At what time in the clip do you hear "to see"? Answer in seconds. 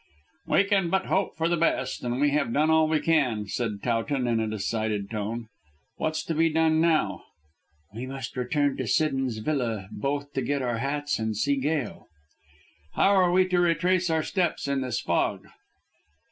11.35-11.55